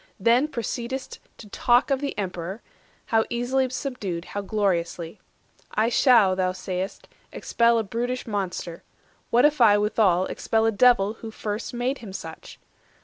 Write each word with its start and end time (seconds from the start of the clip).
Then 0.19 0.47
proceed'st 0.47 1.19
to 1.37 1.47
talk 1.49 1.91
Of 1.91 2.01
the 2.01 2.17
Emperor, 2.17 2.63
how 3.05 3.23
easily 3.29 3.69
subdued, 3.69 4.25
How 4.25 4.41
gloriously. 4.41 5.19
I 5.75 5.89
shall, 5.89 6.35
thou 6.35 6.53
say'st, 6.53 7.07
expel 7.31 7.77
A 7.77 7.83
brutish 7.83 8.25
monster: 8.25 8.81
what 9.29 9.45
if 9.45 9.61
I 9.61 9.77
withal 9.77 10.25
Expel 10.25 10.65
a 10.65 10.71
Devil 10.71 11.17
who 11.21 11.29
first 11.29 11.71
made 11.75 11.99
him 11.99 12.13
such? 12.13 12.57